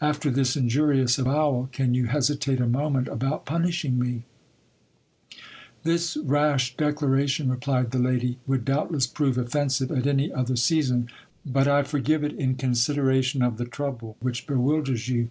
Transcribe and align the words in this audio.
After 0.00 0.30
this 0.30 0.56
injurious 0.56 1.18
avowal, 1.18 1.68
can 1.72 1.94
you 1.94 2.06
hesitate 2.06 2.58
j 2.58 2.62
a 2.64 2.68
moment 2.68 3.08
about 3.08 3.44
punishing 3.44 3.98
me? 3.98 4.22
This 5.82 6.16
rash 6.16 6.76
declaration, 6.76 7.48
replied 7.50 7.90
the 7.90 7.98
lady, 7.98 8.38
would 8.46 8.64
doubtless 8.64 9.08
prove 9.08 9.36
offensive 9.36 9.90
at 9.90 10.06
any 10.06 10.32
other 10.32 10.54
season; 10.54 11.08
but 11.44 11.66
I 11.66 11.82
forgive 11.82 12.22
it 12.22 12.34
in 12.34 12.54
consideration 12.54 13.42
of 13.42 13.56
the 13.56 13.64
trouble 13.64 14.16
which 14.20 14.46
bewilders 14.46 15.08
i 15.10 15.14
you. 15.14 15.30